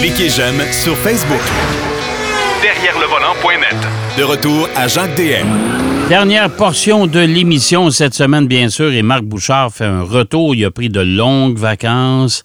[0.00, 1.40] Cliquez j'aime sur Facebook.
[2.62, 3.76] Derrière le volant.net.
[4.18, 5.46] De retour à Jacques DM.
[6.08, 10.54] Dernière portion de l'émission cette semaine, bien sûr, et Marc Bouchard fait un retour.
[10.54, 12.44] Il a pris de longues vacances.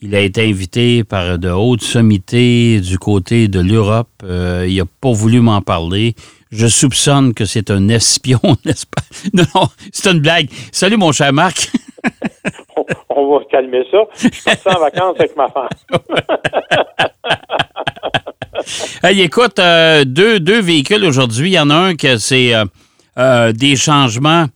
[0.00, 4.08] Il a été invité par de hautes sommités du côté de l'Europe.
[4.22, 6.14] Euh, il n'a pas voulu m'en parler.
[6.52, 9.02] Je soupçonne que c'est un espion, n'est-ce pas?
[9.32, 10.48] Non, c'est une blague.
[10.72, 11.70] Salut, mon cher Marc.
[13.18, 13.98] On, va calmer ça.
[14.16, 15.68] Je suis en vacances avec ma femme.
[19.02, 21.50] hey, écoute, euh, deux, deux, véhicules aujourd'hui.
[21.50, 22.64] Il y en a un que c'est euh,
[23.18, 24.46] euh, des changements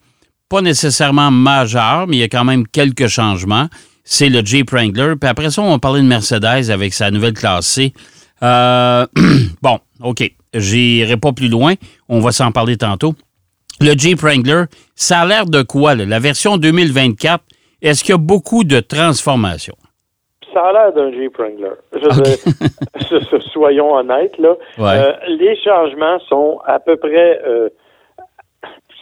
[0.49, 3.69] pas nécessairement majeurs, mais il y a quand même quelques changements.
[4.05, 5.15] C'est le Jeep Wrangler.
[5.19, 7.93] Puis après ça, on va parler de Mercedes avec sa nouvelle classe C.
[8.43, 10.31] bon, OK.
[10.53, 11.75] J'irai pas plus loin.
[12.09, 13.15] On va s'en parler tantôt.
[13.81, 15.95] Le Jeep Wrangler, ça a l'air de quoi?
[15.95, 17.43] La version 2024,
[17.83, 19.77] est-ce qu'il y a beaucoup de transformations?
[20.53, 21.73] Ça a l'air d'un Jeep Wrangler.
[21.95, 24.55] Je soyons honnêtes, là.
[24.79, 27.41] Euh, les changements sont à peu près.
[27.47, 27.69] Euh,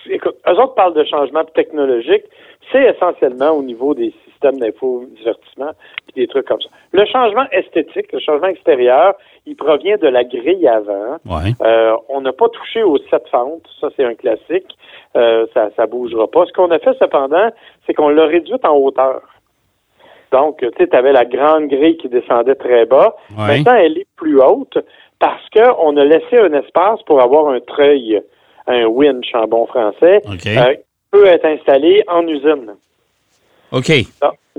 [0.09, 2.25] écoute, eux autres parlent de changements technologiques.
[2.72, 5.72] C'est essentiellement au niveau des systèmes d'infodivertissement
[6.14, 6.69] des trucs comme ça.
[6.92, 9.14] Le changement esthétique, le changement extérieur,
[9.47, 11.19] il provient de la grille avant.
[11.62, 14.77] Euh, on n'a pas touché aux sept fentes, ça c'est un classique.
[15.16, 16.47] Euh, ça ça bougera pas.
[16.47, 17.50] Ce qu'on a fait cependant,
[17.86, 19.22] c'est qu'on l'a réduite en hauteur.
[20.33, 23.16] Donc, tu sais, tu avais la grande grille qui descendait très bas.
[23.36, 24.78] Maintenant, elle est plus haute
[25.19, 28.20] parce qu'on a laissé un espace pour avoir un treuil,
[28.66, 30.56] un winch en bon français, euh, qui
[31.11, 32.75] peut être installé en usine.
[33.72, 33.92] OK.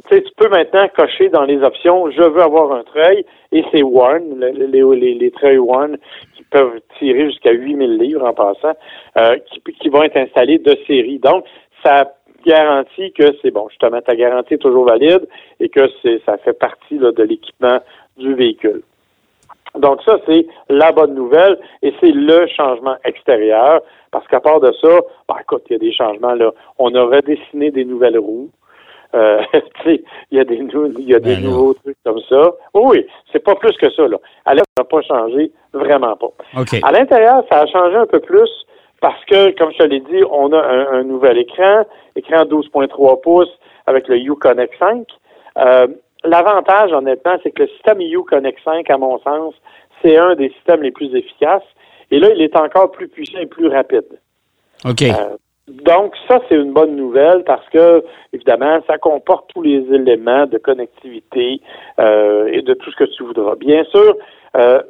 [0.10, 4.40] Tu peux maintenant cocher dans les options je veux avoir un treuil et c'est One,
[4.40, 5.98] les, les, les, treuils One
[6.36, 8.74] qui peuvent tirer jusqu'à 8000 livres en passant,
[9.18, 11.20] euh, qui, qui, vont être installés de série.
[11.20, 11.46] Donc,
[11.84, 12.14] ça
[12.46, 15.28] garantit que c'est bon, justement, ta garantie est toujours valide
[15.60, 17.80] et que c'est ça fait partie de l'équipement
[18.18, 18.84] du véhicule.
[19.76, 23.82] Donc ça, c'est la bonne nouvelle et c'est le changement extérieur.
[24.12, 26.52] Parce qu'à part de ça, ben, écoute, il y a des changements là.
[26.78, 28.50] On a redessiné des nouvelles roues.
[29.14, 29.42] Euh,
[29.86, 30.02] il
[30.32, 32.52] y a des, il y a des ben nouveaux trucs comme ça.
[32.74, 34.08] oui, c'est pas plus que ça.
[34.08, 34.18] Là.
[34.46, 36.32] À ça n'a pas changé, vraiment pas.
[36.84, 38.50] À l'intérieur, ça a changé un peu plus
[39.02, 41.84] parce que, comme je te l'ai dit, on a un, nouvel écran,
[42.16, 45.06] écran 12.3 pouces avec le Uconnect 5.
[45.58, 45.88] Euh,
[46.24, 49.56] L'avantage, honnêtement, c'est que le système Uconnect 5, à mon sens,
[50.02, 51.64] c'est un des systèmes les plus efficaces.
[52.12, 54.06] Et là, il est encore plus puissant et plus rapide.
[54.86, 55.02] OK.
[55.02, 55.38] Euh,
[55.72, 60.58] donc, ça, c'est une bonne nouvelle parce que, évidemment, ça comporte tous les éléments de
[60.58, 61.62] connectivité
[62.00, 63.56] euh, et de tout ce que tu voudras.
[63.56, 64.16] Bien sûr,
[64.58, 64.82] euh,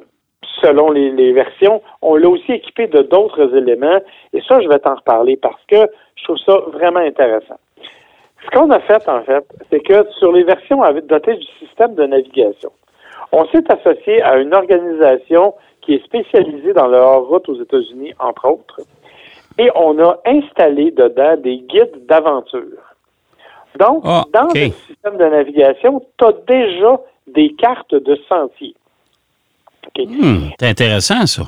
[0.62, 4.00] selon les, versions, on l'a aussi équipé de d'autres éléments
[4.34, 7.60] et ça, je vais t'en reparler parce que je trouve ça vraiment intéressant.
[8.44, 12.06] Ce qu'on a fait, en fait, c'est que sur les versions dotées du système de
[12.06, 12.72] navigation,
[13.32, 18.50] on s'est associé à une organisation qui est spécialisée dans le hors-route aux États-Unis, entre
[18.50, 18.82] autres,
[19.58, 22.82] et on a installé dedans des guides d'aventure.
[23.80, 28.76] Donc, ah, dans le système de navigation, tu as déjà des cartes de sentiers.
[29.98, 31.44] Hmm, c'est intéressant, ça.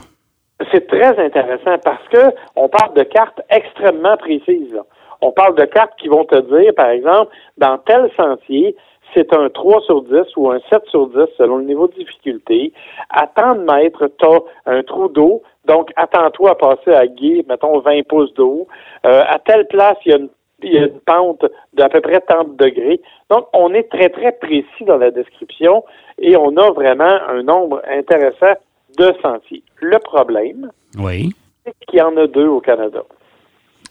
[0.72, 4.80] C'est très intéressant parce que on parle de cartes extrêmement précises.
[5.22, 8.76] On parle de cartes qui vont te dire, par exemple, dans tel sentier,
[9.14, 12.74] c'est un 3 sur 10 ou un 7 sur 10 selon le niveau de difficulté.
[13.10, 17.46] À tant de mètres, tu as un trou d'eau, donc attends-toi à passer à gué,
[17.48, 18.68] mettons 20 pouces d'eau.
[19.06, 20.30] Euh, à telle place, il y a une
[20.64, 23.02] il y a une pente d'à peu près 30 degrés.
[23.30, 25.84] Donc, on est très, très précis dans la description
[26.20, 28.54] et on a vraiment un nombre intéressant
[28.98, 29.64] de sentiers.
[29.82, 31.30] Le problème, oui.
[31.66, 33.04] c'est qu'il y en a deux au Canada.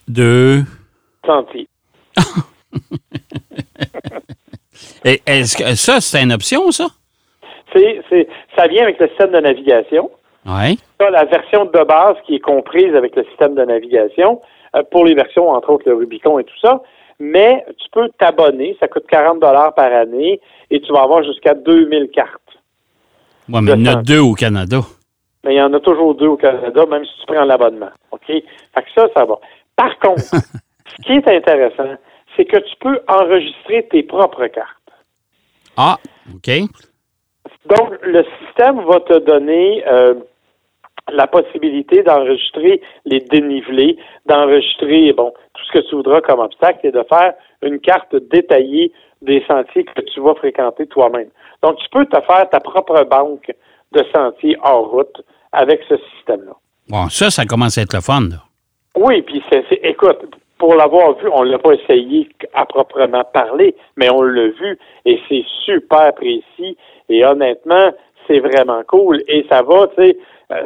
[0.08, 0.62] Deux
[1.26, 1.68] sentiers.
[5.04, 6.86] Est-ce que ça, c'est une option, ça?
[7.74, 10.10] C'est, ça vient avec le système de navigation.
[10.44, 10.78] Oui.
[10.98, 14.40] la version de base qui est comprise avec le système de navigation
[14.74, 16.82] euh, pour les versions, entre autres le Rubicon et tout ça.
[17.20, 21.54] Mais tu peux t'abonner, ça coûte 40 dollars par année et tu vas avoir jusqu'à
[21.54, 22.40] 2000 cartes.
[23.48, 24.80] Oui, mais il y en a deux au Canada.
[25.44, 27.90] Mais il y en a toujours deux au Canada, même si tu prends l'abonnement.
[28.10, 28.26] OK?
[28.26, 28.42] Fait
[28.74, 29.38] que ça, ça va.
[29.76, 31.96] Par contre, ce qui est intéressant,
[32.36, 34.78] c'est que tu peux enregistrer tes propres cartes.
[35.76, 35.98] Ah,
[36.34, 36.50] OK.
[37.66, 40.14] Donc, le système va te donner euh,
[41.10, 43.96] la possibilité d'enregistrer les dénivelés,
[44.26, 48.92] d'enregistrer, bon, tout ce que tu voudras comme obstacle et de faire une carte détaillée
[49.20, 51.28] des sentiers que tu vas fréquenter toi-même.
[51.62, 53.52] Donc, tu peux te faire ta propre banque
[53.92, 55.22] de sentiers hors route
[55.52, 56.52] avec ce système-là.
[56.88, 58.36] Bon, ça, ça commence à être le fun, là.
[58.96, 60.18] Oui, puis c'est, écoute,
[60.58, 65.18] pour l'avoir vu, on l'a pas essayé à proprement parler, mais on l'a vu et
[65.28, 66.76] c'est super précis
[67.08, 67.90] et honnêtement,
[68.26, 70.18] c'est vraiment cool et ça va, tu sais,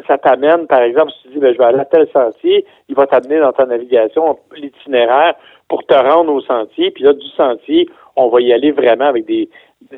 [0.07, 2.95] ça t'amène, par exemple, si tu dis, ben, je vais aller à tel sentier, il
[2.95, 5.35] va t'amener dans ta navigation l'itinéraire
[5.69, 9.27] pour te rendre au sentier, puis là, du sentier, on va y aller vraiment avec
[9.27, 9.49] des,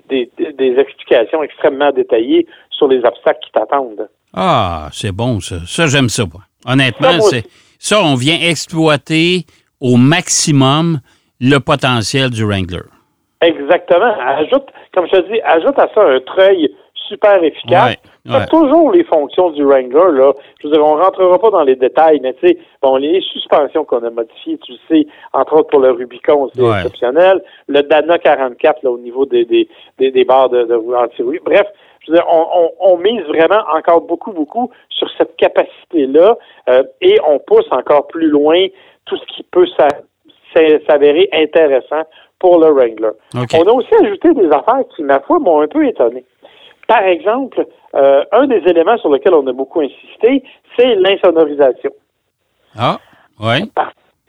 [0.08, 4.08] des, des explications extrêmement détaillées sur les obstacles qui t'attendent.
[4.35, 5.56] Ah, c'est bon, ça.
[5.67, 6.25] Ça, j'aime ça.
[6.67, 7.44] Honnêtement, c'est
[7.79, 9.44] ça, on vient exploiter
[9.81, 10.99] au maximum
[11.40, 12.82] le potentiel du Wrangler.
[13.40, 14.14] Exactement.
[14.20, 16.75] Ajoute, comme je te dis, ajoute à ça un treuil
[17.08, 17.90] super efficace.
[17.90, 17.96] Ouais,
[18.51, 20.33] toujours les fonctions du Wrangler, là.
[20.61, 23.85] Je veux dire, on rentrera pas dans les détails, mais tu sais, bon, les suspensions
[23.85, 27.43] qu'on a modifiées, tu sais, entre autres pour le Rubicon, c'est exceptionnel.
[27.67, 31.67] Le Dana 44, là, au niveau des, des, des, barres de, de anti Bref,
[32.01, 36.39] je veux dire, on, on, mise vraiment encore beaucoup, beaucoup sur cette capacité-là
[36.69, 38.67] euh, et on pousse encore plus loin
[39.05, 39.67] tout ce qui peut
[40.87, 42.03] s'avérer intéressant
[42.39, 43.11] pour le Wrangler.
[43.35, 46.25] On a aussi ajouté des affaires qui, ma foi, m'ont un peu étonné.
[46.88, 50.43] Par exemple, euh, un des éléments sur lesquels on a beaucoup insisté,
[50.75, 51.90] c'est l'insonorisation.
[52.76, 52.99] Ah,
[53.38, 53.70] oui.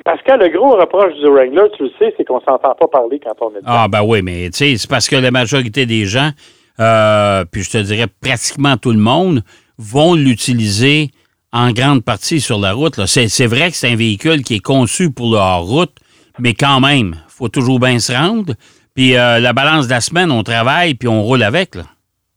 [0.03, 3.19] Parce, que le gros reproche du Wrangler, tu le sais, c'est qu'on s'entend pas parler
[3.19, 3.67] quand on est dedans.
[3.67, 6.31] Ah, ben oui, mais tu sais, c'est parce que la majorité des gens,
[6.79, 9.41] euh, puis je te dirais pratiquement tout le monde,
[9.77, 11.11] vont l'utiliser
[11.53, 13.05] en grande partie sur la route.
[13.05, 15.93] C'est vrai que c'est un véhicule qui est conçu pour le hors-route,
[16.39, 18.53] mais quand même, il faut toujours bien se rendre.
[18.95, 21.75] Puis euh, la balance de la semaine, on travaille, puis on roule avec.
[21.75, 21.83] Là.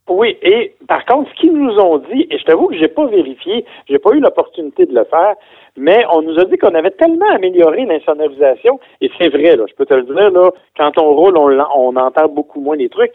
[0.09, 3.05] Oui, et par contre, ce qu'ils nous ont dit, et je t'avoue que j'ai pas
[3.05, 5.35] vérifié, j'ai pas eu l'opportunité de le faire,
[5.77, 9.73] mais on nous a dit qu'on avait tellement amélioré l'insonorisation, et c'est vrai, là, je
[9.75, 13.13] peux te le dire, là, quand on roule, on, on entend beaucoup moins les trucs,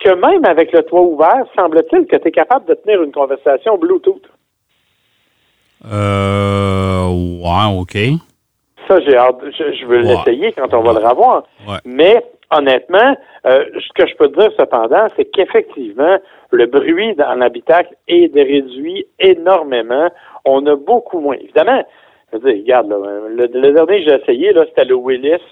[0.00, 3.76] que même avec le toit ouvert, semble-t-il que tu es capable de tenir une conversation
[3.76, 4.22] Bluetooth.
[5.92, 7.96] Euh, ouais, OK.
[8.88, 11.44] Ça, j'ai hâte, je, veux l'essayer quand on va le revoir.
[11.84, 13.16] Mais honnêtement,
[13.46, 16.18] euh, ce que je peux dire cependant, c'est qu'effectivement,
[16.50, 20.08] le bruit dans l'habitacle est réduit énormément.
[20.44, 21.36] On a beaucoup moins.
[21.36, 21.82] Évidemment,
[22.32, 22.94] je veux dire, regarde,
[23.28, 25.42] le, dernier que j'ai essayé, là, c'était le Willis.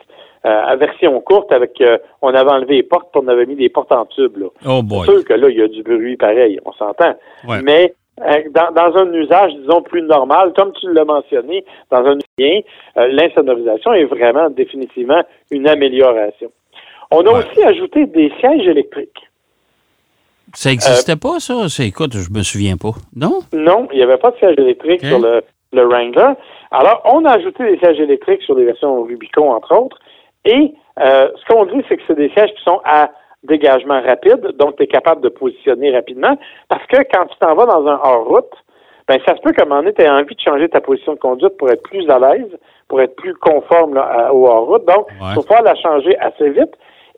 [0.47, 3.69] Euh, à version courte avec euh, on avait enlevé les portes on avait mis des
[3.69, 4.47] portes en tube là.
[4.65, 5.05] Oh boy.
[5.05, 7.17] C'est sûr que là il y a du bruit pareil, on s'entend.
[7.65, 7.93] Mais
[8.55, 12.61] dans, dans, un usage, disons, plus normal, comme tu l'as mentionné, dans un bien,
[12.95, 16.53] l'insonorisation est vraiment définitivement une amélioration.
[17.11, 19.29] On a aussi ajouté des sièges électriques.
[20.55, 21.67] Ça n'existait pas, ça?
[21.81, 22.93] Écoute, je me souviens pas.
[23.15, 23.41] Non?
[23.53, 26.33] Non, il n'y avait pas de siège électrique sur le, le, Wrangler.
[26.71, 29.99] Alors, on a ajouté des sièges électriques sur les versions Rubicon, entre autres.
[30.45, 33.11] Et euh, ce qu'on dit, c'est que c'est des sièges qui sont à
[33.45, 36.37] dégagement rapide, donc tu es capable de positionner rapidement.
[36.69, 38.53] Parce que quand tu t'en vas dans un hors-route,
[39.07, 41.15] ben ça se peut qu'à un moment donné, tu aies envie de changer ta position
[41.15, 42.51] de conduite pour être plus à l'aise,
[42.89, 43.97] pour être plus conforme
[44.33, 44.85] au hors-route.
[44.87, 46.75] Donc, il faut pouvoir la changer assez vite.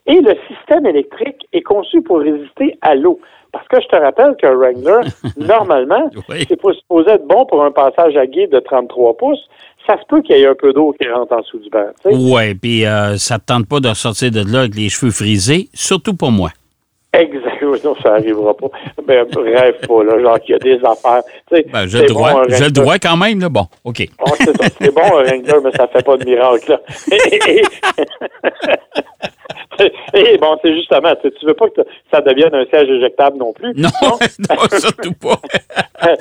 [0.06, 3.20] Et le système électrique est conçu pour résister à l'eau.
[3.52, 7.72] Parce que je te rappelle qu'un Wrangler, normalement, c'est pas supposé être bon pour un
[7.72, 9.48] passage à guide de 33 pouces.
[9.86, 11.86] Ça se peut qu'il y ait un peu d'eau qui rentre en dessous du banc.
[12.04, 15.10] Oui, puis euh, ça ne te tente pas de sortir de là avec les cheveux
[15.10, 16.50] frisés, surtout pour moi.
[17.12, 17.49] Exactement,
[17.84, 18.68] non, ça n'arrivera pas.
[19.06, 21.22] Mais bref, pas, là, genre qu'il y a des affaires.
[21.50, 23.48] Ben, j'ai le droit, bon, le droit quand même, là.
[23.48, 23.98] Bon, OK.
[23.98, 26.80] c'est bon un Wrangler, mais ça fait pas de miracle, là.
[30.14, 31.80] Et bon, c'est justement, tu, veux pas que
[32.12, 33.72] ça devienne un siège éjectable non plus.
[33.76, 34.18] Non, non
[34.78, 35.36] surtout pas.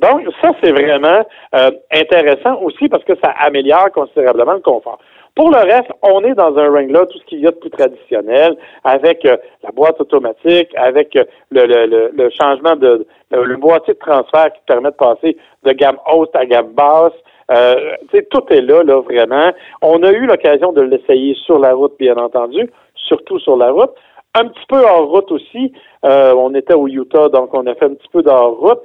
[0.00, 4.98] Donc, ça, c'est vraiment euh, intéressant aussi parce que ça améliore considérablement le confort.
[5.34, 7.70] Pour le reste, on est dans un Wrangler, tout ce qu'il y a de plus
[7.70, 13.94] traditionnel, avec euh, la boîte automatique, avec euh, le, le, le, changement de le boîtier
[13.94, 17.12] de transfert qui permet de passer de gamme haute à gamme basse.
[17.50, 17.96] Euh,
[18.30, 19.50] tout est là, là, vraiment.
[19.82, 22.68] On a eu l'occasion de l'essayer sur la route, bien entendu
[23.10, 23.90] surtout sur la route.
[24.34, 25.72] Un petit peu hors route aussi.
[26.04, 28.80] Euh, on était au Utah, donc on a fait un petit peu d'hors route.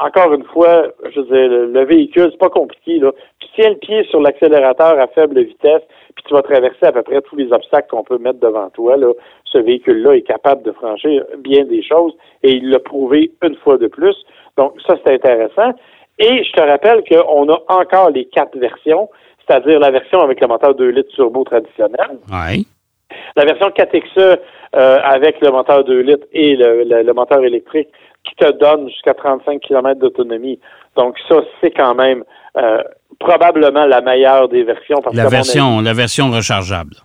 [0.00, 2.98] Encore une fois, je veux dire, le, véhicule, c'est pas compliqué.
[2.98, 3.12] Là.
[3.38, 5.82] Tu tiens le pied sur l'accélérateur à faible vitesse,
[6.14, 8.96] puis tu vas traverser à peu près tous les obstacles qu'on peut mettre devant toi.
[8.96, 9.12] Là.
[9.44, 13.78] Ce véhicule-là est capable de franchir bien des choses et il l'a prouvé une fois
[13.78, 14.16] de plus.
[14.56, 15.72] Donc, ça, c'est intéressant.
[16.18, 19.08] Et je te rappelle qu'on a encore les quatre versions,
[19.46, 22.18] c'est-à-dire la version avec le moteur 2 litres turbo traditionnel.
[22.30, 22.66] Oui.
[23.36, 24.38] La version 4XE
[24.76, 27.88] euh, avec le moteur 2 litres et le, moteur électrique
[28.24, 30.58] qui te donne jusqu'à 35 km d'autonomie.
[30.96, 32.24] Donc ça, c'est quand même
[32.56, 32.82] euh,
[33.18, 35.00] probablement la meilleure des versions.
[35.12, 36.96] la version, la version rechargeable.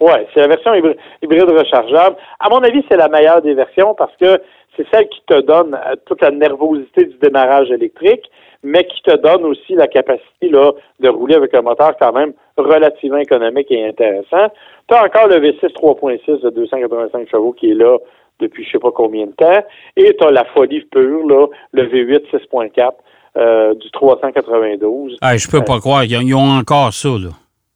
[0.00, 2.16] Oui, c'est la version hybride, rechargeable.
[2.38, 4.40] À mon avis, c'est la meilleure des versions parce que
[4.76, 8.24] c'est celle qui te donne euh, toute la nervosité du démarrage électrique,
[8.62, 12.32] mais qui te donne aussi la capacité là, de rouler avec un moteur quand même
[12.56, 14.48] relativement économique et intéressant.
[14.88, 17.98] Tu as encore le V6 3.6 de 285 chevaux qui est là
[18.40, 19.62] depuis je sais pas combien de temps,
[19.96, 22.92] et tu as la folie pure, là, le V8 6.4
[23.36, 25.16] euh, du 392.
[25.20, 27.28] Ah, je peux pas croire, ils ont, encore ça, là.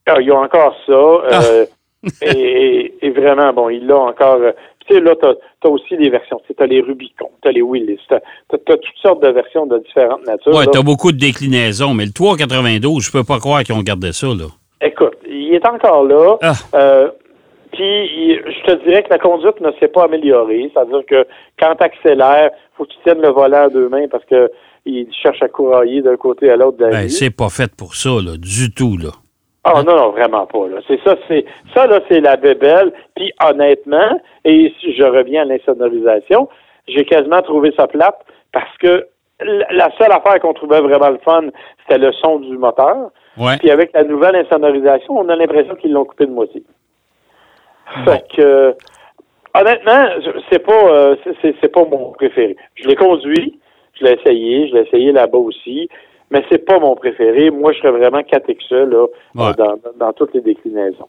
[0.07, 0.91] Ah, ils ont encore ça.
[0.91, 1.65] euh,
[2.21, 4.35] et, et vraiment, bon, il l'a encore.
[4.41, 4.51] euh,
[4.87, 6.39] Tu sais, là, tu as, aussi des versions.
[6.45, 8.21] Tu as les Rubicon, tu as les Willis, tu as,
[8.67, 10.53] toutes sortes de versions de différentes natures.
[10.53, 10.71] Ouais, là.
[10.71, 14.27] t'as beaucoup de déclinaisons, mais le 392, je peux pas croire qu'ils ont gardé ça,
[14.27, 14.45] là.
[14.81, 16.37] Écoute, il est encore là.
[16.41, 17.05] Ah.
[17.75, 20.71] Puis, je te dirais que la conduite ne s'est pas améliorée.
[20.73, 21.27] C'est-à-dire que
[21.59, 24.49] quand tu accélères, faut que tu tiennes le volant à deux mains parce que
[24.85, 27.95] il cherche à courailler d'un côté à l'autre de la Ben, c'est pas fait pour
[27.95, 29.09] ça, là, du tout, là.
[29.63, 30.67] Ah non, non, vraiment pas.
[30.67, 30.77] Là.
[30.87, 32.93] C'est ça, c'est ça là, c'est la bébelle.
[33.15, 36.47] Puis honnêtement, et si je reviens à l'insonorisation,
[36.87, 38.19] j'ai quasiment trouvé ça plate
[38.51, 39.07] parce que
[39.39, 41.45] la seule affaire qu'on trouvait vraiment le fun,
[41.81, 43.09] c'était le son du moteur.
[43.37, 43.57] Ouais.
[43.57, 46.63] Puis avec la nouvelle insonorisation, on a l'impression qu'ils l'ont coupé de moitié.
[48.05, 48.71] Fait que euh,
[49.53, 50.07] honnêtement,
[50.51, 52.55] c'est pas euh, c'est- pas mon préféré.
[52.75, 53.59] Je l'ai conduit,
[53.99, 55.87] je l'ai essayé, je l'ai essayé là-bas aussi,
[56.31, 57.49] mais c'est pas mon préféré.
[57.51, 59.49] Moi, je serais vraiment 4XE là, Ouais.
[59.49, 61.07] euh, dans, dans toutes les déclinaisons.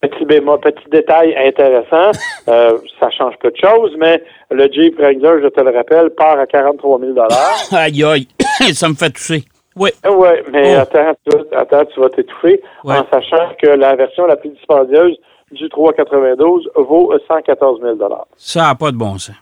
[0.00, 2.10] Petit bémol, petit détail intéressant,
[2.48, 6.38] euh, ça change peu de choses, mais le Jeep Wrangler, je te le rappelle, part
[6.40, 7.12] à 43 000
[7.72, 8.26] Aïe, aïe,
[8.74, 9.44] ça me fait toucher.
[9.76, 9.90] Oui.
[10.04, 10.80] Oui, mais Oh.
[10.80, 12.94] attends, tu vas- attends, tu vas t'étouffer Ouais.
[12.96, 15.16] en sachant que la version la plus dispendieuse
[15.52, 17.96] du 392 vaut 114 000
[18.36, 19.36] Ça n'a pas de bon sens.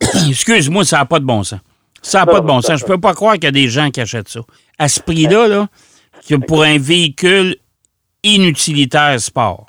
[0.28, 1.60] Excuse-moi, ça n'a pas de bon sens.
[2.02, 2.80] Ça n'a pas de bon sens.
[2.80, 4.40] Je peux pas croire qu'il y a des gens qui achètent ça.
[4.78, 5.66] À ce prix-là, là,
[6.28, 7.56] que pour un véhicule
[8.22, 9.66] inutilitaire sport.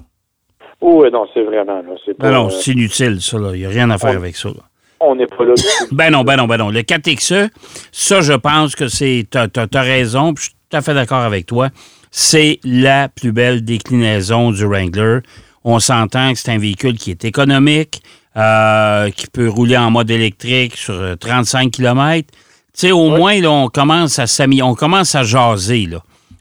[0.81, 3.37] Oui, non, c'est vraiment, là, pas, non, euh, c'est inutile, ça.
[3.37, 3.51] là.
[3.53, 4.49] Il n'y a rien à faire avec ça.
[4.49, 4.61] là.
[4.99, 5.53] on n'est pas là.
[5.91, 6.69] Ben non, ben non, ben non.
[6.69, 7.49] Le 4XE,
[7.91, 9.25] ça, je pense que c'est.
[9.29, 11.69] T'as as, raison, puis je suis tout à fait d'accord avec toi.
[12.17, 15.19] C'est la plus belle déclinaison du Wrangler.
[15.65, 18.01] On s'entend que c'est un véhicule qui est économique,
[18.37, 22.25] euh, qui peut rouler en mode électrique sur euh, 35 km.
[22.31, 22.33] Tu
[22.73, 25.97] sais, au moins, là, on commence à s'ami- on commence à jaser, là.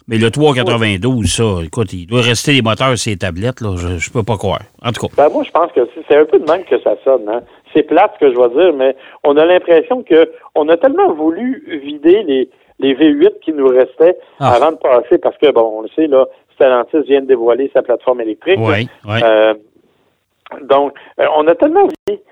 [0.07, 3.75] Mais le 392, ça, écoute, il doit rester les moteurs sur les tablettes, là.
[3.77, 4.61] Je, je peux pas croire.
[4.81, 5.15] En tout cas.
[5.17, 7.29] Ben, moi, je pense que c'est- c'est un peu de même que ça sonne.
[7.29, 7.41] Hein.
[7.73, 11.13] C'est plate ce que je vais dire, mais on a l'impression que on a tellement
[11.15, 14.53] voulu vider les, les V8 qui nous restaient Ah.
[14.53, 17.83] avant de passer, parce que, bon, on le sait, là, Stellantis vient de dévoiler sa
[17.83, 18.59] plateforme électrique.
[18.61, 19.21] Oui, oui.
[19.23, 19.55] Euh,
[20.69, 22.23] donc, euh, on a tellement oublié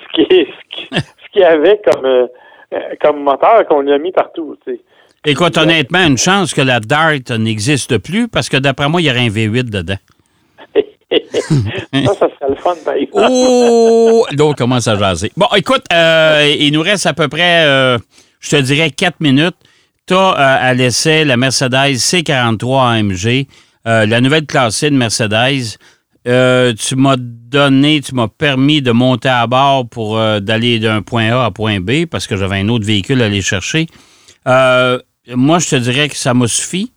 [0.00, 0.88] ce qui qui-
[1.32, 2.26] qu'il y avait comme euh,
[3.00, 4.56] comme moteur qu'on a mis partout.
[4.64, 4.80] tu sais.
[5.24, 9.10] Écoute, honnêtement, une chance que la Dart n'existe plus parce que d'après moi, il y
[9.10, 9.96] aurait un V8 dedans.
[11.10, 13.26] ça, ça serait le fun, par exemple.
[13.30, 14.26] Oh!
[14.40, 15.30] On commence à jaser.
[15.36, 17.98] Bon, écoute, euh, il nous reste à peu près, euh,
[18.40, 19.56] je te dirais, 4 minutes.
[20.08, 23.48] Tu as à l'essai la Mercedes C43 AMG,
[23.88, 25.78] euh, la nouvelle classée de Mercedes.
[26.28, 31.02] Euh, tu m'as donné, tu m'as permis de monter à bord pour euh, d'aller d'un
[31.02, 33.86] point A à point B parce que j'avais un autre véhicule à aller chercher.
[34.46, 35.00] Euh,
[35.34, 36.92] moi, je te dirais que ça m'a suffi.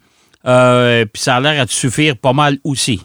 [0.45, 3.01] Euh, Puis ça a l'air à te suffire pas mal aussi.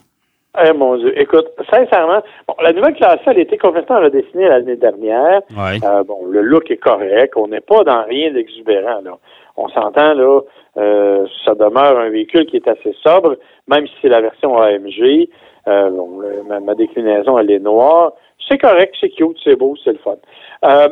[0.62, 1.18] Eh mon Dieu.
[1.18, 5.40] Écoute, sincèrement, bon, la nouvelle classe, elle été complètement redessinée l'année dernière.
[5.56, 5.80] Ouais.
[5.82, 7.32] Euh, bon, le look est correct.
[7.36, 9.00] On n'est pas dans rien d'exubérant.
[9.02, 9.18] Là.
[9.56, 10.40] On s'entend, là,
[10.76, 13.36] euh, ça demeure un véhicule qui est assez sobre,
[13.68, 15.28] même si c'est la version AMG.
[15.68, 16.20] Euh, bon,
[16.60, 18.12] ma, déclinaison, elle est noire.
[18.48, 20.16] C'est correct, c'est cute, c'est beau, c'est le fun.
[20.64, 20.88] Euh,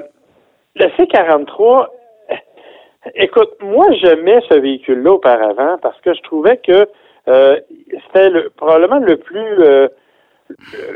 [0.76, 1.88] le C43,
[3.16, 6.86] écoute, moi, j'aimais ce véhicule-là auparavant parce que je trouvais que
[7.28, 7.58] euh,
[8.06, 9.88] c'était le- probablement le plus euh,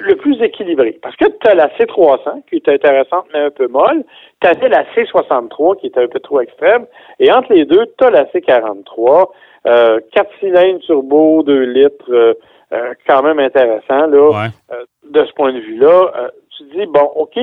[0.00, 0.98] le plus équilibré.
[1.02, 4.04] Parce que tu as la C300 qui est intéressante mais un peu molle,
[4.40, 6.86] tu avais la C63 qui était un peu trop extrême,
[7.18, 9.30] et entre les deux, tu as la C43,
[9.66, 12.34] euh, 4 cylindres turbo, 2 litres, euh,
[12.72, 14.30] euh, quand même intéressant là.
[14.30, 14.48] Ouais.
[14.72, 17.38] Euh, de ce point de vue-là, tu te dis bon, ok,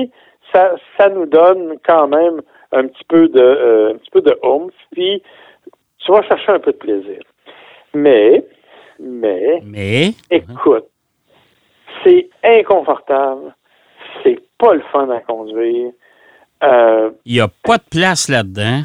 [0.52, 2.42] ça, ça nous donne quand même
[2.72, 5.22] un petit peu de, un petit peu de oomph, puis
[5.98, 7.20] tu vas chercher un peu de plaisir.
[7.94, 8.44] Mais,
[8.98, 10.86] mais, Mais, écoute,
[12.02, 13.54] c'est inconfortable,
[14.22, 15.92] c'est pas le fun à conduire,
[16.62, 18.82] euh, il n'y a pas de place là-dedans.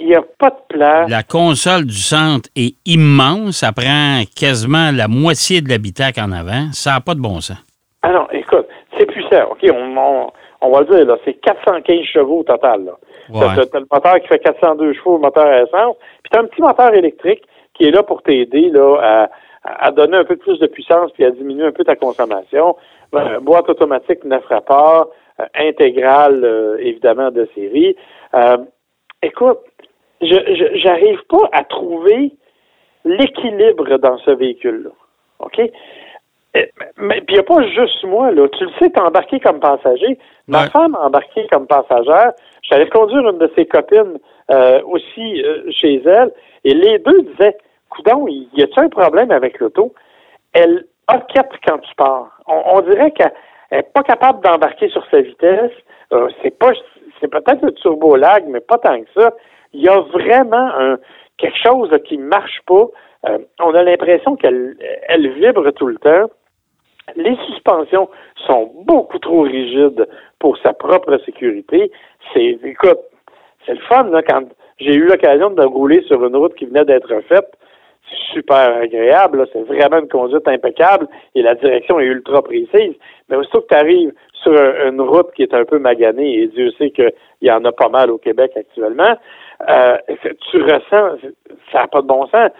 [0.00, 1.10] il n'y a pas de place.
[1.10, 3.58] La console du centre est immense.
[3.58, 6.70] Ça prend quasiment la moitié de l'habitacle en avant.
[6.72, 7.56] Ça n'a pas de bon sens.
[8.02, 8.66] Ah non, écoute,
[8.98, 12.84] c'est puissant, ok, on, on, on va le dire, là, c'est 415 chevaux au total,
[12.84, 12.92] là.
[13.30, 13.46] Ouais.
[13.54, 16.46] T'as, t'as le moteur qui fait 402 chevaux, le moteur à essence, puis t'as un
[16.46, 19.30] petit moteur électrique qui est là pour t'aider là, à,
[19.64, 22.76] à donner un peu plus de puissance puis à diminuer un peu ta consommation.
[23.14, 27.94] Euh, boîte automatique neuf rapports, euh, intégrale euh, évidemment de série.
[28.34, 28.56] Euh,
[29.22, 29.58] écoute,
[30.20, 32.32] je j'arrive pas à trouver
[33.04, 34.90] l'équilibre dans ce véhicule-là.
[35.40, 35.60] OK?
[36.56, 36.66] Euh,
[36.96, 38.48] mais puis il n'y a pas juste moi, là.
[38.48, 40.18] Tu le sais, t'es embarqué comme passager.
[40.48, 42.32] Ma femme a embarqué comme passagère.
[42.62, 44.18] J'allais conduire une de ses copines
[44.50, 46.30] euh, aussi euh, chez elle.
[46.64, 47.56] Et les deux disaient
[47.94, 49.94] Coudon, y a-t-il un problème avec l'auto?
[50.52, 50.86] Elle
[51.34, 52.38] quatre quand tu pars.
[52.46, 53.32] On, dirait qu'elle
[53.70, 55.72] n'est pas capable d'embarquer sur sa vitesse.
[56.42, 56.72] c'est pas
[57.20, 59.32] c'est peut-être le turbo lag, mais pas tant que ça.
[59.72, 60.96] Il y a vraiment
[61.38, 62.86] quelque chose qui ne marche pas.
[63.60, 64.76] on a l'impression qu'elle
[65.08, 66.30] elle vibre tout le temps.
[67.16, 68.08] Les suspensions
[68.46, 70.08] sont beaucoup trop rigides
[70.38, 71.90] pour sa propre sécurité.
[72.32, 73.00] C'est, écoute,
[73.66, 74.44] c'est le fun, quand
[74.78, 77.50] j'ai eu l'occasion de rouler sur une route qui venait d'être faite.
[78.32, 82.94] Super agréable, c'est vraiment une conduite impeccable et la direction est ultra précise.
[83.28, 86.70] Mais aussitôt que tu arrives sur une route qui est un peu maganée, et Dieu
[86.72, 89.16] sait qu'il y en a pas mal au Québec actuellement,
[89.68, 89.96] euh,
[90.50, 91.18] tu ressens,
[91.70, 92.50] ça n'a pas de bon sens.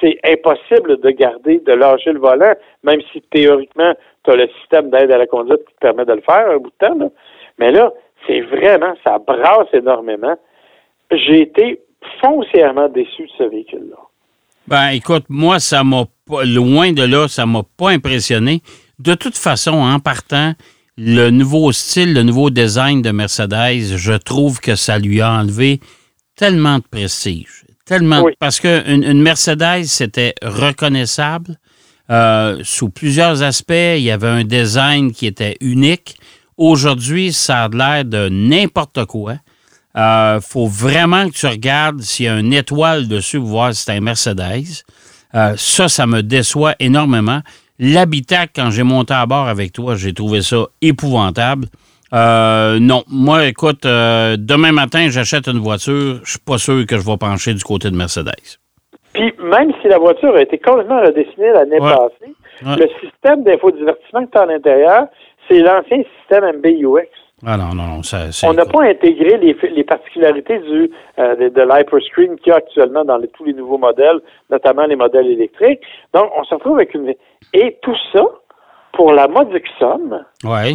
[0.00, 4.90] C'est impossible de garder, de lâcher le volant, même si théoriquement, tu as le système
[4.90, 7.12] d'aide à la conduite qui te permet de le faire un bout de temps.
[7.58, 7.92] Mais là,
[8.26, 10.36] c'est vraiment, ça brasse énormément.
[11.10, 11.80] J'ai été
[12.22, 13.96] foncièrement déçu de ce véhicule-là.
[14.66, 18.62] Ben, écoute, moi, ça m'a pas, loin de là, ça m'a pas impressionné.
[18.98, 20.54] De toute façon, en partant,
[20.96, 25.80] le nouveau style, le nouveau design de Mercedes, je trouve que ça lui a enlevé
[26.36, 27.64] tellement de prestige.
[27.84, 28.24] Tellement.
[28.38, 31.58] Parce qu'une une Mercedes, c'était reconnaissable
[32.10, 33.72] euh, sous plusieurs aspects.
[33.72, 36.16] Il y avait un design qui était unique.
[36.56, 39.36] Aujourd'hui, ça a l'air de n'importe quoi.
[39.94, 43.74] Il euh, faut vraiment que tu regardes s'il y a une étoile dessus pour voir
[43.74, 44.82] si c'est un Mercedes.
[45.34, 47.40] Euh, ça, ça me déçoit énormément.
[47.78, 51.66] L'habitacle, quand j'ai monté à bord avec toi, j'ai trouvé ça épouvantable.
[52.12, 56.96] Euh, non, moi, écoute, euh, demain matin, j'achète une voiture, je suis pas sûr que
[56.96, 58.58] je vais pencher du côté de Mercedes.
[59.14, 62.32] Puis même si la voiture a été complètement redessinée l'année passée,
[62.62, 65.06] le système d'infodivertissement que tu as à l'intérieur,
[65.48, 67.08] c'est l'ancien système MBUX.
[67.46, 68.02] Ah non, non, non.
[68.02, 73.04] Ça, On n'a pas intégré les, particularités du, euh, de, l'hyperscreen qu'il y a actuellement
[73.04, 75.80] dans tous les nouveaux modèles, notamment les modèles électriques.
[76.14, 77.14] Donc, on se retrouve avec une...
[77.52, 78.24] Et tout ça
[78.92, 80.74] pour la modique somme ouais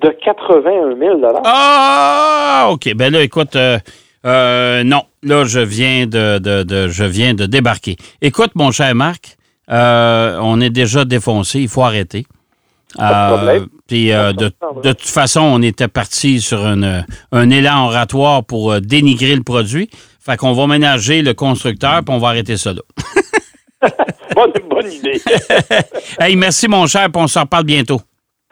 [0.00, 2.94] de 81 000 Ah, OK.
[2.94, 3.78] Ben là, écoute, euh,
[4.26, 5.02] euh, non.
[5.22, 6.38] Là, je viens de,
[6.88, 7.96] je viens de débarquer.
[8.20, 9.36] Écoute, mon cher Marc,
[9.68, 11.60] on est déjà défoncé.
[11.60, 12.26] Il faut arrêter.
[13.86, 14.48] Puis de,
[14.92, 19.90] toute façon, on était parti sur un élan oratoire pour dénigrer le produit.
[20.24, 22.80] Fait qu'on va ménager le constructeur, puis on va arrêter ça là.
[24.34, 25.20] bonne, bonne idée.
[26.18, 28.00] hey, merci, mon cher, puis on s'en reparle bientôt.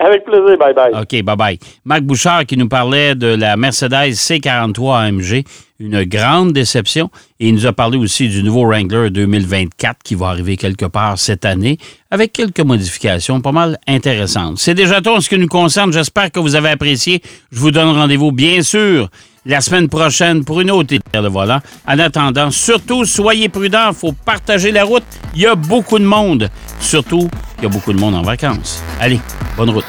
[0.05, 0.59] Avec plaisir.
[0.59, 0.93] Bye bye.
[1.01, 1.59] OK, bye bye.
[1.85, 5.45] Marc Bouchard qui nous parlait de la Mercedes C43 AMG,
[5.79, 7.09] une grande déception.
[7.39, 11.19] Et il nous a parlé aussi du nouveau Wrangler 2024 qui va arriver quelque part
[11.19, 11.79] cette année
[12.11, 14.59] avec quelques modifications pas mal intéressantes.
[14.59, 15.93] C'est déjà tout en ce qui nous concerne.
[15.93, 17.23] J'espère que vous avez apprécié.
[17.53, 19.09] Je vous donne rendez-vous, bien sûr,
[19.45, 21.61] la semaine prochaine pour une autre édition de volant.
[21.87, 23.89] En attendant, surtout, soyez prudents.
[23.91, 25.05] Il faut partager la route.
[25.35, 26.51] Il y a beaucoup de monde.
[26.81, 27.29] Surtout,
[27.59, 28.83] il y a beaucoup de monde en vacances.
[29.01, 29.21] Allez,
[29.57, 29.87] bonne route.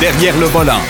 [0.00, 0.80] Derrière le volant.